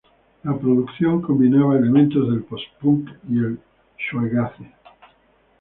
[0.43, 3.59] La producción combinaba elementos del post-punk y el
[3.99, 4.73] shoegaze.